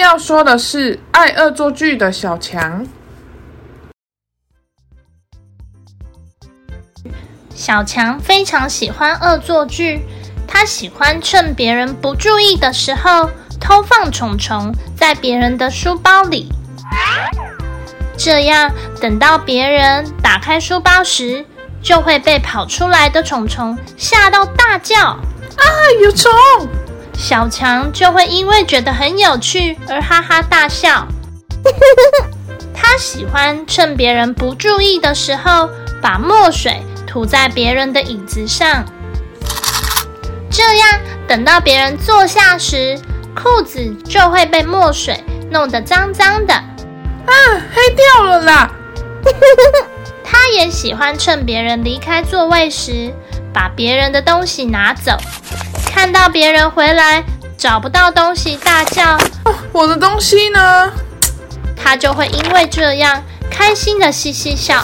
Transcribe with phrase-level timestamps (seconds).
[0.00, 2.84] 要说的是爱恶作剧的小强。
[7.54, 10.02] 小强非常喜欢恶作剧，
[10.48, 16.48] 他喜欢趁别人不注意的时候偷放虫虫在别人的书包里，
[18.16, 21.44] 这样等到别人打开书包时，
[21.82, 24.96] 就会被跑出来的虫虫吓到大叫
[25.60, 25.64] ：“啊，
[26.02, 26.32] 有虫！”
[27.20, 31.06] 小强就会因为觉得很有趣而哈哈大笑。
[32.74, 35.68] 他喜欢趁别人不注意的时候，
[36.00, 38.84] 把墨水涂在别人的椅子上，
[40.50, 42.98] 这样等到别人坐下时，
[43.34, 46.54] 裤子就会被墨水弄得脏脏的。
[46.54, 47.32] 啊，
[47.72, 48.70] 黑掉了啦！
[50.24, 53.12] 他也喜欢趁别人离开座位时，
[53.52, 55.12] 把别人的东西拿走。
[56.00, 57.22] 看到别人回来
[57.58, 59.18] 找不到东西，大叫
[59.70, 60.90] ：“我的东西呢？”
[61.76, 64.82] 他就会因为这样开心的嘻嘻笑。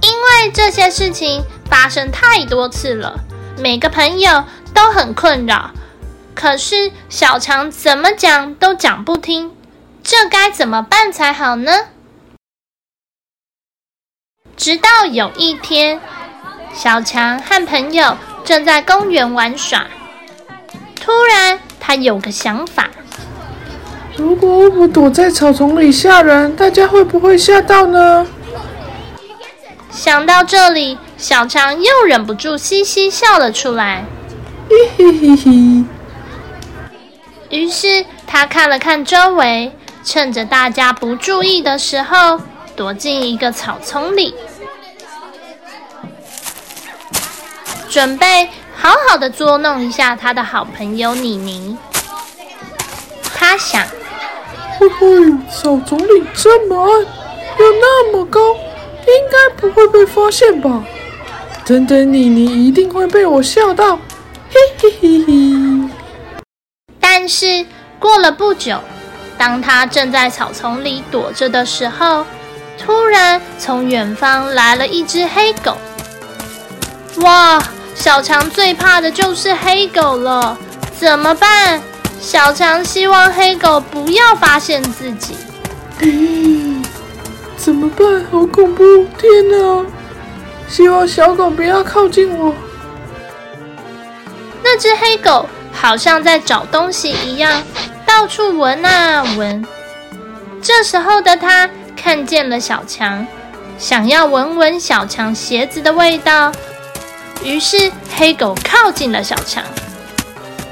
[0.00, 3.20] 因为这些事情发生太多次了，
[3.56, 4.42] 每个朋友
[4.74, 5.70] 都很困扰。
[6.34, 9.54] 可是小强怎么讲都讲不听，
[10.02, 11.86] 这该怎么办才好呢？
[14.56, 16.00] 直到有一天。
[16.72, 19.86] 小强和朋友正在公园玩耍，
[21.00, 22.88] 突然他有个想法：
[24.16, 28.26] 如果我躲在草丛里吓人，大家会不会吓到呢？
[29.90, 34.04] 想到这里，小强又忍不住嘻嘻笑了出来。
[34.68, 35.84] 嘿嘿嘿嘿。
[37.50, 39.72] 于是他看了看周围，
[40.04, 42.40] 趁着大家不注意的时候，
[42.76, 44.34] 躲进一个草丛里。
[47.90, 51.76] 准备好好的捉弄一下他的好朋友妮妮。
[53.34, 53.84] 他想：
[54.78, 55.06] 嘿嘿，
[55.50, 56.90] 草丛里这么矮，
[57.58, 60.84] 又那么高，应该不会被发现吧？
[61.64, 65.90] 等等，妮妮一定会被我笑到，嘿嘿嘿嘿。
[67.00, 67.66] 但是
[67.98, 68.78] 过了不久，
[69.36, 72.24] 当他正在草丛里躲着的时候，
[72.78, 75.76] 突然从远方来了一只黑狗。
[77.22, 77.60] 哇！
[78.00, 80.56] 小强最怕的就是黑狗了，
[80.98, 81.78] 怎么办？
[82.18, 85.36] 小强希望黑狗不要发现自己。
[86.00, 86.82] 咦，
[87.58, 88.24] 怎么办？
[88.32, 88.82] 好恐怖！
[89.18, 89.84] 天哪！
[90.66, 92.54] 希望小狗不要靠近我。
[94.64, 97.62] 那只黑狗好像在找东西一样，
[98.06, 99.62] 到处闻啊闻。
[100.62, 103.26] 这时候的它看见了小强，
[103.78, 106.50] 想要闻闻小强鞋子的味道。
[107.42, 109.64] 于是黑狗靠近了小强，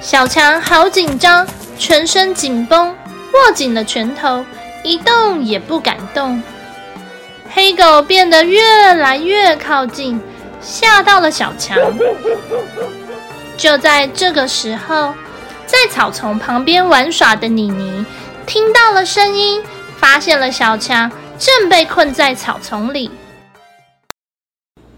[0.00, 1.46] 小强好紧张，
[1.78, 2.94] 全身紧绷，
[3.32, 4.44] 握紧了拳头，
[4.84, 6.42] 一动也不敢动。
[7.50, 10.20] 黑狗变得越来越靠近，
[10.60, 11.76] 吓到了小强。
[13.56, 15.14] 就在这个时候，
[15.66, 18.04] 在草丛旁边玩耍的妮妮
[18.46, 19.62] 听到了声音，
[19.98, 23.10] 发现了小强正被困在草丛里。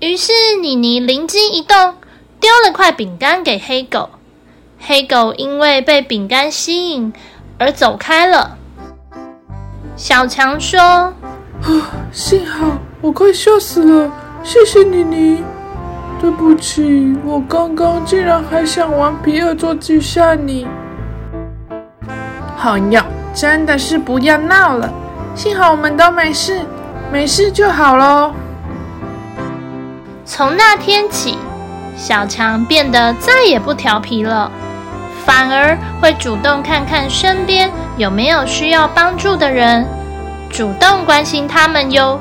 [0.01, 1.95] 于是妮妮灵机一动，
[2.41, 4.09] 丢了块饼干给黑狗。
[4.79, 7.13] 黑狗因为被饼干吸引
[7.59, 8.57] 而走开了。
[9.97, 10.81] 小强说
[11.61, 11.69] ：“啊，
[12.11, 14.11] 幸好我快笑死了，
[14.43, 15.45] 谢谢妮妮。
[16.19, 20.67] 对不起，我刚刚竟然还想玩皮恶作剧吓你。
[22.59, 23.03] 朋友，
[23.35, 24.91] 真的是不要闹了。
[25.35, 26.63] 幸好我们都没事，
[27.13, 28.33] 没事就好喽。”
[30.33, 31.37] 从那天起，
[31.97, 34.49] 小强变得再也不调皮了，
[35.27, 39.85] 反而会主动看看身边有没有需要帮助的人，
[40.49, 42.21] 主动关心他们哟。